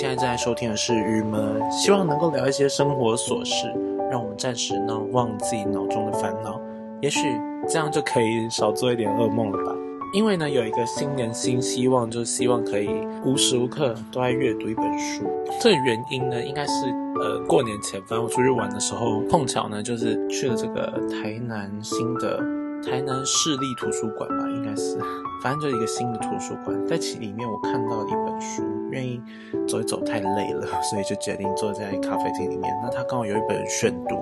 [0.00, 3.66] 现在正在收听的是《郁闷》，希望能够聊一些生活琐事，
[4.10, 6.58] 让我们暂时呢忘记脑中的烦恼，
[7.02, 7.20] 也许
[7.68, 9.76] 这样就可以少做一点噩梦了吧。
[10.14, 12.88] 因为呢，有一个新年新希望，就是希望可以
[13.26, 15.22] 无时无刻都在阅读一本书。
[15.60, 16.72] 这原因呢，应该是
[17.20, 22.40] 呃过年前，反正我出去玩的时候，碰巧呢就是去了这个台南新的
[22.84, 24.98] 台南市立图书馆吧，应该是，
[25.42, 29.20] 反正就是一个新的图书馆，在其里面我看到了一本书，愿意
[29.68, 32.72] 走一走太累了， 所以就决定坐在咖啡厅里面。
[32.82, 34.16] 那他刚好有一本选读，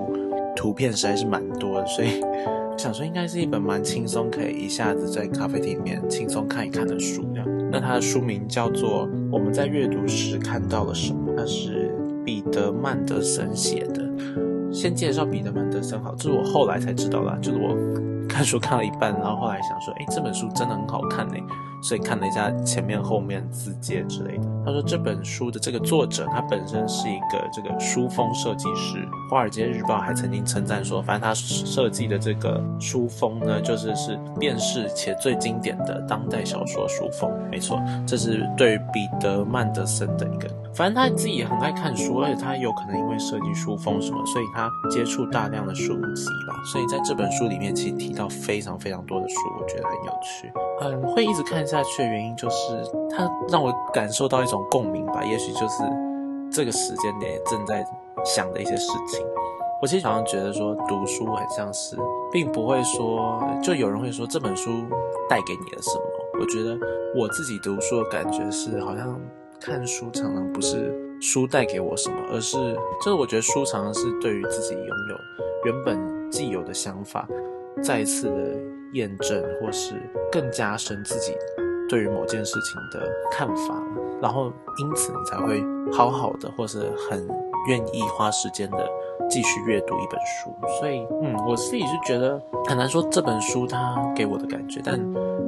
[0.56, 2.22] 图片实在是蛮多的，所以。
[2.76, 7.24] 想说应该是一本蛮轻松，可以一下子在咖啡厅里面轻松看一看的书。
[7.34, 11.92] 这样，那它的书名叫做《我们在阅读时看到了什么》，它是
[12.24, 14.08] 彼得曼德森写的。
[14.70, 17.74] 先介绍彼得曼德森好，这是我后来才知道啦，就是我
[18.28, 21.34] 看书看了一半，然后后来想说，哎，这本书真的很好看呢。
[21.80, 24.42] 所以看了一下前面后面字节之类的。
[24.66, 29.08] 他说这本书的这个作者，他本身是一个这个书封设计师。
[29.30, 37.30] 华尔街日报还曾经称赞说，反正他设计的这个书封呢，就是是辨识且最经典的当代小说书封。
[37.48, 40.48] 没错，这是对彼得曼德森的一个。
[40.78, 46.62] 反正他自己也很爱看书，而且他有可能因为设计书封什么，所以他接触大量的书籍吧。
[46.64, 50.52] 所以在这本书里面，其实提到非常非常多的书，我觉得很有趣。
[50.80, 51.66] 嗯，会一直看。
[51.66, 52.56] 下去的原因就是，
[53.10, 55.24] 它让我感受到一种共鸣吧。
[55.24, 55.82] 也许就是
[56.50, 57.84] 这个时间点正在
[58.24, 59.26] 想的一些事情。
[59.82, 61.96] 我其实好像觉得说，读书很像是，
[62.32, 64.70] 并不会说，就有人会说这本书
[65.28, 66.04] 带给你了什么。
[66.40, 66.78] 我觉得
[67.16, 69.20] 我自己读书的感觉是，好像
[69.60, 72.56] 看书常常不是书带给我什么，而是
[73.04, 77.28] 就是我觉得书常常是对于自己拥有原本既有的想法，
[77.82, 78.78] 再一次的。
[78.94, 79.92] 验证，或是
[80.32, 81.34] 更加深自己
[81.90, 83.86] 对于某件事情的看法，
[84.18, 87.28] 然后因此你才会好好的，或是很
[87.66, 88.88] 愿意花时间的
[89.28, 90.54] 继续阅读一本书。
[90.80, 94.98] 所以，嗯，我自己是觉得很难说这本书它给我的感觉，但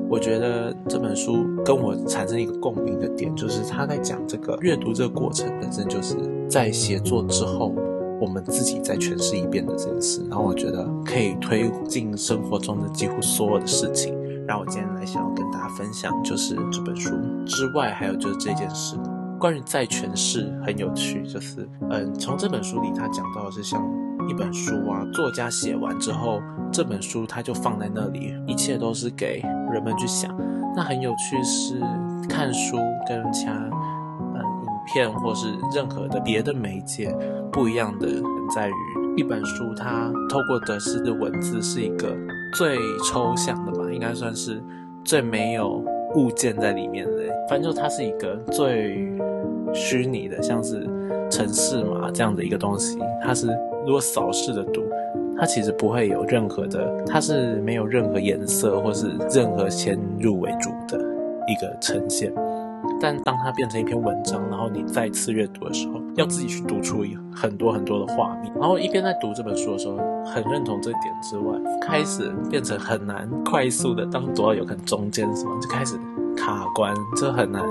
[0.08, 6.16] 我觉得这本书跟我产生一个共鸣的点，就是他在讲这个阅读这个过程本身就是
[6.48, 7.74] 在写作之后。
[8.20, 14.14] 我们自己再诠释一遍的这件事，然后我觉得可以推进生活中的几乎所有的事情。
[14.46, 17.08] 然后我今天来想要跟大家分享，就是这本书
[17.46, 18.94] 之外，还有就是这件事，
[19.40, 21.26] 关于在诠释很有趣。
[21.26, 23.82] 就是嗯，从这本书里他讲到的是像
[24.28, 26.40] 一本书啊，作家写完之后，
[26.70, 29.42] 这本书他就放在那里，一切都是给
[29.72, 30.30] 人们去想。
[30.76, 31.80] 那很有趣是
[32.28, 32.76] 看书
[33.08, 37.12] 跟其他嗯影片或是任何的别的媒介。
[37.50, 38.06] 不一样的
[38.54, 38.72] 在于，
[39.16, 42.16] 一本书它透过得失的文字是一个
[42.54, 44.62] 最抽象的吧，应该算是
[45.02, 45.84] 最没有
[46.14, 47.16] 物件在里面的。
[47.48, 49.09] 反正就它是一个最
[49.74, 50.86] 虚拟的，像是
[51.30, 52.98] 城市嘛这样的一个东西。
[53.22, 53.48] 它是
[53.86, 54.82] 如果扫视的读，
[55.38, 60.98] 它其实不会有任何的，它是没有任何颜色或是任何先入为主的
[61.48, 62.32] 一个呈现。
[63.02, 67.02] 但当它变成一篇文章，然后你再次阅读的时候，要自己去读出
[67.34, 68.52] 很多很多的画面。
[68.58, 74.04] 然后一边在读这本书的时候，很认同这点之外，开始变成很难快速的。
[74.06, 75.96] 当读到有可能中间什么，就开始
[76.36, 77.62] 卡关，这很难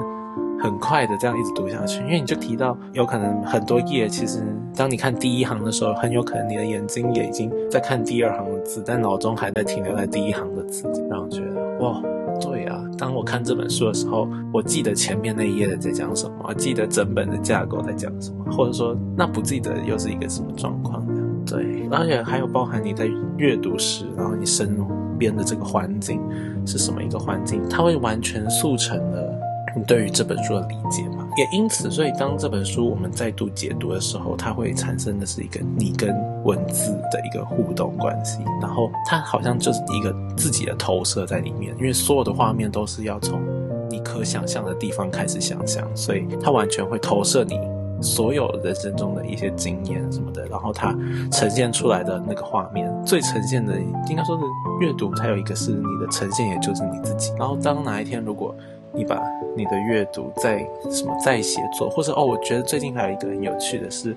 [0.60, 2.02] 很快的这样一直读下去。
[2.02, 4.44] 因为你就提到，有可能很多页，其实
[4.76, 12.02] 当你看第一行的时候，很有可能你的眼睛也已经在看第二行的字，但脑中还在停留在第一行的字，让我觉得哇。
[12.40, 21.06] 对啊，当我看这本书的时候，我记得前面那一页在讲什么，我记得整本的架构在讲什么，或者说那不记得又是一个什么状况？
[21.46, 24.78] 对，而且还有包含你在阅读时，然后你身
[25.18, 26.22] 边的这个环境
[26.66, 29.29] 是什么一个环境，它会完全速成了
[29.76, 31.28] 你对于这本书的理解嘛？
[31.38, 43.42] 也因此，所以当这本书我们再度解读的时候，它会产生的是一个你跟文字的一个互动关系，然后它好像就是一个自己的投射在里面，因为所有的画面都是要从
[43.90, 47.60] 你可想象的地方开始想象，所以它完全会投射你
[48.02, 50.96] 所有人生中的一些经验什么的，然后它
[51.32, 53.80] 呈现出来的那个画面，最呈现的
[54.10, 54.44] 应该说是
[54.80, 57.32] 阅读，它有一个是你的呈现，也就是你自己。
[57.38, 58.56] 然后当哪一天如果
[58.94, 59.22] 你把
[59.56, 60.60] 你的阅读在
[60.92, 64.16] 什么在写作，或者哦，我觉得最近还有一个很有趣的是，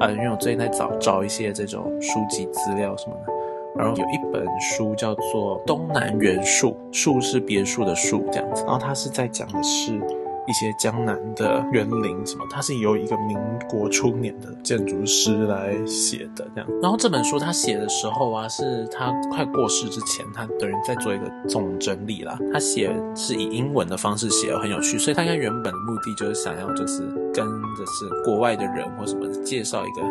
[0.00, 3.32] 呃，因为我最近在找找一些这种书籍资料什么的，
[3.76, 10.00] 然后有一本书叫做《东南元素》，树是别墅的树这样子，然后它是在讲的是。
[10.48, 16.70] 一些江南的园林什么，它是由一个民国初年的建筑师来写的这样。
[16.82, 22.38] 然后这本书他写的时候啊，是他快过世之前，他等于在做一个总整理啦。
[22.52, 24.98] 他写是以英文的方式写，很有趣。
[24.98, 27.02] 所以他应该原本的目的就是想要就是。
[27.34, 30.02] 跟的是国外的人或什么介绍一个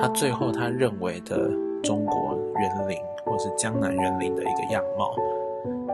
[0.00, 1.48] 他最后他认为的
[1.80, 5.14] 中国园林或是江南园林的一个样貌，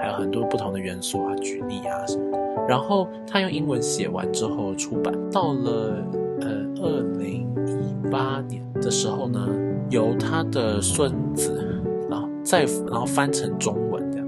[0.01, 2.38] 还有很多不同的元素啊，举例啊什么。
[2.69, 6.05] 然后他用英文写完之后出版，到了
[6.41, 6.49] 呃
[6.81, 9.49] 二零一八年的时候呢，
[9.91, 14.19] 由他的孙子，然后再然后翻成中文的，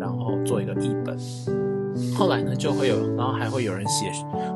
[0.00, 1.16] 然后做一个译本。
[2.16, 4.10] 后来呢，就会有，然后还会有人写，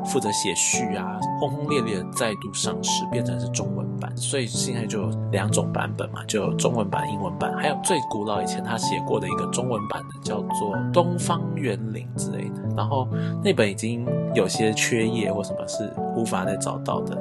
[0.05, 4.11] 负责写序啊，轰轰烈烈的再度上市，变成是中文版。
[4.15, 12.61] 所以现在就有两种版本嘛，就有中文版、英文版，还有最古老以前他写过的一个中文版的，叫做《东方园林》之类的。
[12.75, 13.07] 然后
[13.43, 17.17] 那本已经有些缺页或什么是无法再找到的。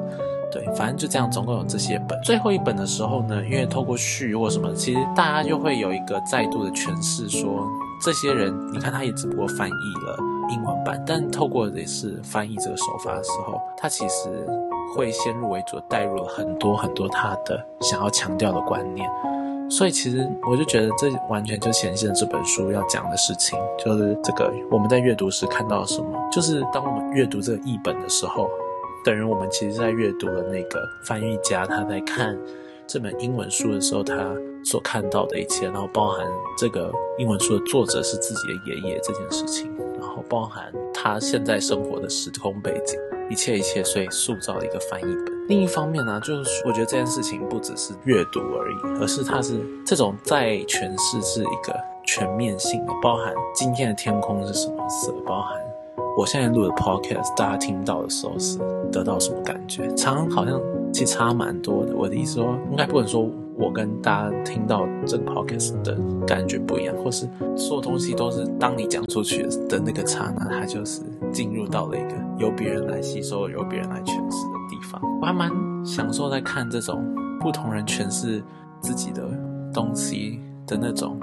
[0.50, 2.20] 对，反正就这样，总共有这些本。
[2.22, 7.66] 最后一本的时候呢，因为透过序或什么，其实大家就会有一个再度的诠释，说
[8.02, 10.18] 这些人，你看他也只不过翻译了
[10.50, 14.28] 英文版，但透过的是翻译这个手法的时候，他其实
[14.94, 19.08] 会先入为主，带入了很多很多他的想要强调的观念。
[19.70, 28.50] 所以其实我就觉得这完全就显现了这本书要讲的事情，就是这个我们在阅读时看到什么，就是当我们阅读这个译本的时候。
[29.04, 32.38] 等于我们其实，在阅读了那个翻译家他在看
[32.92, 34.14] 这本英文书的时候，他
[34.62, 36.26] 所看到的一切，然后包含
[36.58, 43.00] 这个英文书的作者是自己的爷爷这件事情，然后包含他现在生活的时空背景，
[43.30, 45.48] 一切一切，所以塑造了一个翻译本。
[45.48, 51.74] 另一方面呢，就是我觉得这件事情不只是阅读而已，而是它是这种在诠释是一个
[52.04, 55.58] 全面性的，包含今天的天空是什么色，包含。
[56.14, 58.58] 我现在录的 podcast，大家听到的时候是
[58.92, 59.88] 得到什么感觉？
[59.94, 60.60] 常好像
[60.92, 61.94] 其实差蛮多的。
[61.96, 71.02] 我的意思说，应该不能说我跟大家听到这个 podcast 的感觉不一样，或是所有东西都是当你讲出去的那个刹那，它就是
[71.32, 75.00] 进入到了一个由别人来吸收、由别人来诠释的地方。
[75.20, 75.50] 我还蛮
[75.84, 77.02] 享受在看这种
[77.40, 78.42] 不同人诠释
[78.80, 79.22] 自己的
[79.72, 81.18] 东西的那种。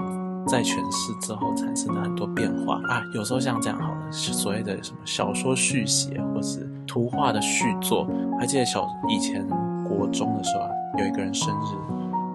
[0.48, 8.08] 在诠释之后产生的很多变化啊，有时候像这样好了，所谓的什么小说续写，或是图画的续作。
[8.40, 9.48] 还记得小以前
[9.88, 11.76] 国中的时候啊，有一个人生日，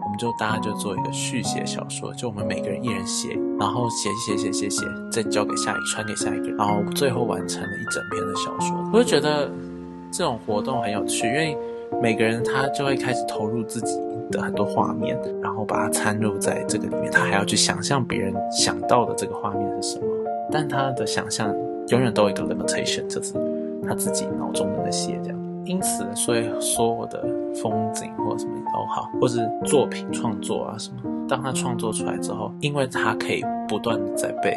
[0.05, 8.77] 我们就大家就做一个续写小说，就我们每个人一人写，然后写写写写写，再交给下一传给下一个人，然后最后完成了一整篇的小说。
[8.93, 9.51] 我就觉得
[10.13, 11.59] 这种活动很有趣，因为
[12.01, 13.99] 每个人他就会开始投入自己。
[14.31, 20.07] 的很多画面，然后把它掺入在这个里面，他还要去想象别人想到的这个画面是什么，
[20.51, 21.55] 但他的想象
[21.89, 23.35] 永远都有一个 limitation，就是
[23.87, 25.39] 他自己脑中的那些这样。
[25.67, 34.55] 因此，所以所有的风景或什么都好，或是作品创作啊什么，当他创作出来之后，因为他可以不断的在被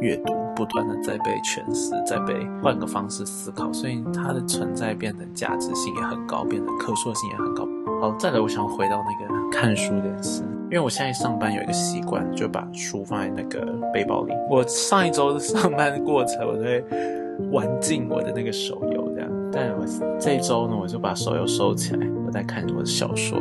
[0.00, 7.68] 阅读，不断的在被诠释，在被换个方式思考，所以它的存在变得价值性也很高，变得可塑性也很高。
[8.00, 13.60] 好，再来，我想回到那个看书的事，因为我现在上班有一个习惯，就把书放在那个
[13.92, 14.32] 背包里。
[14.50, 16.82] 我上一周上班的过程，我都会
[17.50, 19.84] 玩尽我的那个手游这样，但我
[20.18, 23.38] 这一周呢，我就把手游收起来，我在看我的小说，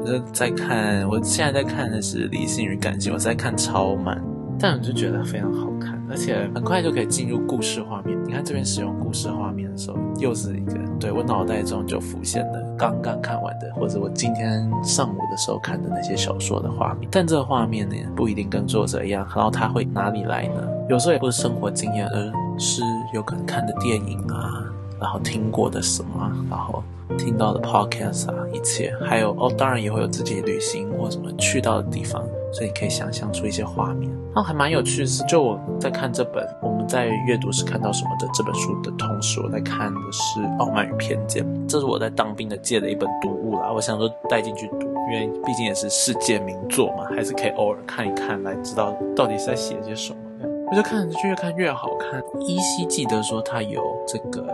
[0.00, 4.22] 我就在看，我现在在看的是《理性与感性》，我在看超慢，
[4.58, 5.96] 但我就觉得非常好看。
[6.08, 8.16] 而且很快就可以进入故事画面。
[8.24, 17.08] 你看这边使用故事画面的时候，又是一个对我脑袋中就浮现了刚刚看完的，或者我今天上午的时候看的那些小说的画面。
[17.10, 19.26] 但这个画面呢，不一定跟作者一样。
[19.34, 20.62] 然后他会哪里来呢？
[20.88, 22.82] 有时候也不是生活经验，而是
[23.12, 24.64] 有可能看的电影啊，
[25.00, 26.82] 然后听过的什么，然后
[27.18, 32.22] 听到的 podcast 啊，一切，还有哦，当然也会有自己旅行或什么去到的地方。
[32.52, 43.70] 所以可以想象出一些画面，然后还蛮有趣的是，就我在看这本我们在阅读时看到什么的这本书的同时，我在看的是《傲慢与偏见》，这是我在当兵的借的一本读物啦。
[43.70, 50.18] 我想说带进去读，因为毕竟也是世界名作嘛，还是可以偶尔看一看，来知道到底是在写些什么。
[50.68, 52.22] 我就看就越看越好看。
[52.40, 54.46] 依稀记得说它有这个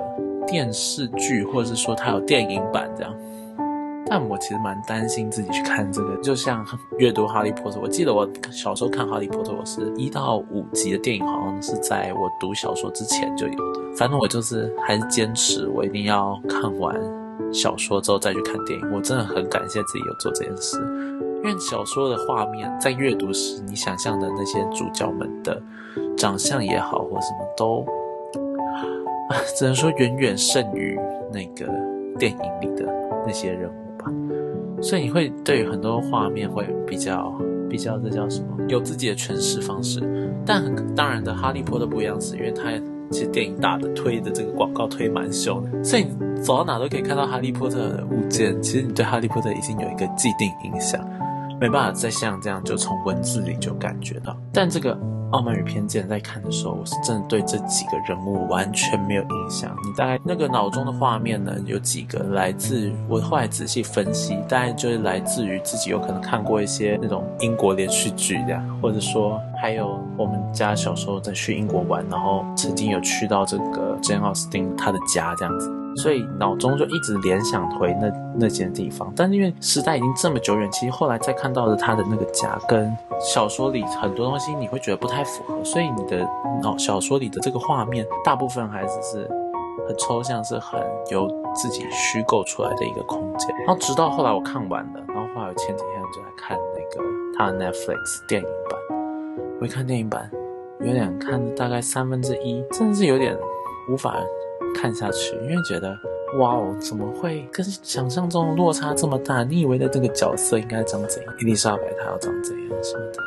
[0.47, 3.15] 电视剧，或者是说它有电影版这样。
[4.07, 6.63] 但我其实蛮担心自己去看这个，就像
[6.99, 7.79] 阅读《哈利波特》。
[7.81, 13.97] 我记得我小时候看《哈利波特》，我是一到五集的电影，好像是在我读小说之前就有的。
[13.97, 16.95] 反正我就是还是坚持，我一定要看完
[17.55, 18.93] 小说之后再去看电影。
[18.93, 20.77] 我真的很感谢自己有做这件事，
[21.43, 25.63] 因为小说的画面在阅读时，你想象的那些主角们的
[26.17, 27.85] 长相也好，或什么都，
[29.57, 30.99] 只能说远远胜于
[31.33, 31.67] 那个
[32.19, 32.87] 电影里的
[33.27, 34.13] 那些人物吧。
[34.81, 37.33] 所以你会对很多画面会比较
[37.71, 38.57] 比较，这叫什么？
[38.69, 40.01] 有自己的诠释方式。
[40.45, 42.73] 但很当然的，哈利波特不一样是，因为它
[43.11, 48.61] 其实电影大的推的这个广告推蛮凶的，所以你走到哪都可以看到哈利波特的物件。
[48.61, 51.01] 其实你对哈利波特已经有一个既定印象，
[51.61, 54.37] 没办法再像这样就从文字里就感觉到。
[54.53, 54.95] 但这个。
[55.33, 59.75] 《傲慢与偏见》在看的时候，我是真的对这几个人物完全没有印象。
[59.85, 75.82] 你大概那个脑中的画面呢，有几个来自我后来仔细分析，大概就是来自于自己有可能看过一些那种英国连续剧这样，或者说还有我们家小时候在去英国玩，然后曾经有去到这个 Jane Austen 他的家这样子。
[75.97, 86.27] 所以脑中就一直联想回那那间地方，但是因为时代已经这么久远，其实后来再看到的他的那个家，跟小说里很多东西你会觉得不太符合，所以你的
[86.63, 89.29] 脑小说里的这个画面大部分还是是
[89.87, 90.81] 很抽象，是很
[91.11, 93.55] 由自己虚构出来的一个空间。
[93.67, 97.05] 然后直到后来我看完了，然后后来前几天就在看那个
[97.37, 98.79] 他的 Netflix 电影版，
[99.61, 100.31] 我一看电影版，
[100.81, 103.37] 有点看大概三分之一，真的是有点
[103.91, 104.17] 无法。
[104.75, 105.97] 看下去，因为觉得
[106.39, 109.45] 哇哦，怎么会跟想象中落差这么大？
[109.45, 111.35] 你以为的这个角色应该长怎样？
[111.41, 113.19] 伊丽莎白她要长怎样什么的？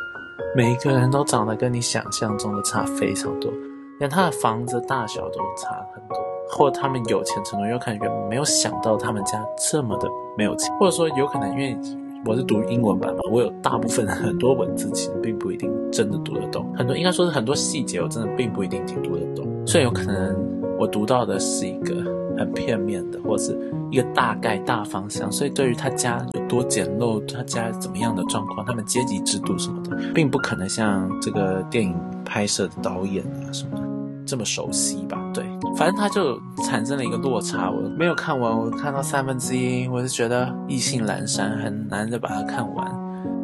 [0.56, 3.52] 每一个人都长得跟你想象中的差非常多，
[4.00, 6.18] 连他的房子大小都差很多，
[6.50, 11.78] 或者他们有钱程度，有可能没有想到他们家这么的没有钱，或者说有可能因为
[12.26, 20.65] 我是读英文版嘛，我有大部分很多文字其实并不一定真的读得懂，很多应该说是很多细节我真的并不一定听读得懂，所以有可能。
[20.78, 21.96] 我读到的是一个
[22.38, 33.84] 很片面的，或者是一个大概大方向，所以对于他家有多简陋，他家怎么样的状况，他们阶级制度什么的，并不可能像这个电影拍摄的导演啊什么的
[34.26, 35.18] 这么熟悉吧？
[35.34, 35.46] 对，
[35.78, 37.70] 反正他就产生了一个落差。
[37.70, 42.92] 我没有看完，我看到三分之一，我是觉得意兴阑珊，很难的把它看完。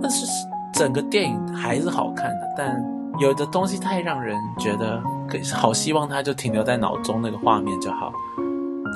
[0.02, 0.26] 但是
[0.74, 2.76] 整个电影还是好看的，但
[3.20, 5.38] 有的东西太让人觉得可。
[5.54, 8.12] 好希望它就停留在脑中那个画面就好。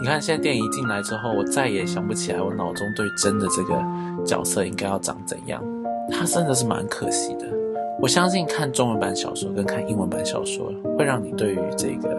[0.02, 3.82] 你看现在电影一进来之后，我再也想不起来我脑中对真的这个
[4.26, 5.64] 角色应该要长怎样。
[6.12, 7.46] 它真的是蛮可惜的。
[8.02, 12.10] 我相信看中文版小说跟看英文版小说，会让你对于这个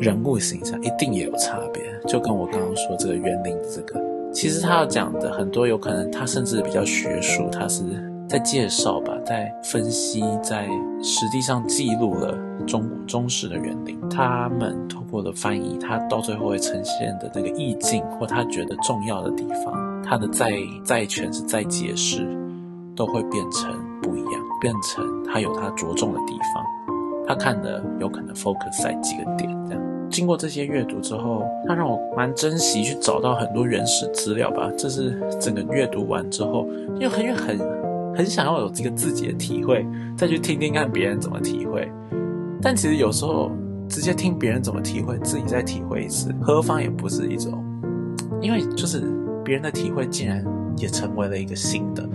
[0.00, 1.82] 人物形象一定也有差别。
[2.06, 4.00] 就跟我刚刚说这个园林这个，
[4.32, 7.82] 其实他要讲的很多有可能他甚至比较学术，他是。
[8.28, 10.66] 在介绍吧，在分析，在
[11.02, 13.98] 实际上记录了中中式的园林。
[14.08, 20.50] 他们通过了翻译，他到最后会呈现的那个意境，或他觉得重要的地方，他的再
[20.82, 22.26] 再诠释、再解释，
[22.96, 23.70] 都会变成
[24.02, 26.64] 不一样，变成他有他着重的地方。
[27.26, 29.82] 他看的有可能 focus 在几个点，这样。
[30.10, 34.70] 经过这些阅读之后，他让我蛮珍惜去找到很多原始资料吧。
[34.76, 36.66] 这是整个阅读完之后，
[36.98, 37.83] 又很很。
[38.16, 41.90] 很想要有这个自己的体会，再去听听看别人怎么体会。
[42.62, 43.50] 但其实有时候
[43.88, 47.62] 直接听别人怎么体会，自己再体会一次，何妨也不是一种。
[48.40, 49.02] 因为就是
[49.44, 50.44] 别人的体会，竟然
[50.76, 52.08] 也成为了一个新的，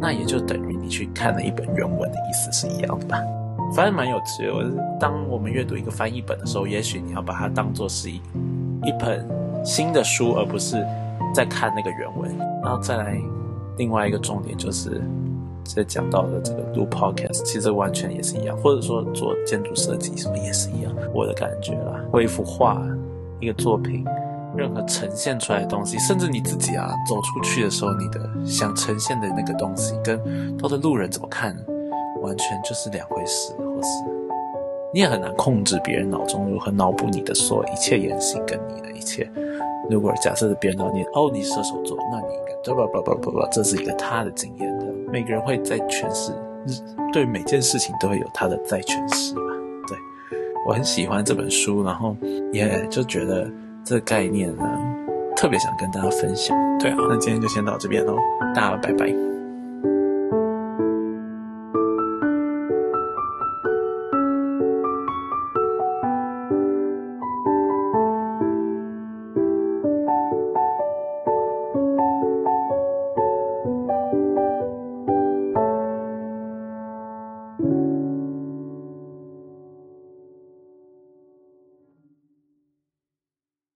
[0.00, 3.18] 那也就等于你去看了一本原文的意思是一样的吧。
[3.74, 4.98] 反正蛮有趣的。
[5.00, 8.16] 当我们阅读一个翻译本的时候，也许你要把它当做是一
[8.84, 9.26] 一本
[9.64, 10.76] 新的书，而不是
[11.34, 13.20] 在看那个原文，然后再来。
[13.78, 15.00] 另外一个重点就是，
[15.64, 20.92] 在讲到的这个录 podcast，其实完全也是一样，或者说做建筑设计什么也是一样。
[21.14, 22.82] 我的感觉啦，为一幅画、
[23.40, 24.04] 一个作品，
[24.56, 30.18] 任何呈现出来的东西，甚至你自己啊，走出去的时候，你的想呈现的那个东西，跟
[30.58, 31.56] 他的路人怎么看，
[32.22, 33.88] 完全就是两回事，或是
[34.92, 39.30] 你也很难控制别人脑中如何脑补你的所有一切言行跟你的一切。
[39.90, 44.86] 如果假设是别人脑你哦，你射手座，那你应该不不不不不，这是一个他的经验的。
[45.10, 46.32] 每个人会在诠释，
[47.12, 49.40] 对每件事情都会有他的在诠释吧。
[49.88, 49.96] 对
[50.66, 52.16] 我很喜欢这本书，然后
[52.52, 53.50] 也就觉得
[53.84, 54.64] 这个概念呢，
[55.34, 56.56] 特别想跟大家分享。
[56.78, 58.16] 对啊，那今天就先到这边喽，
[58.54, 59.31] 大家拜拜。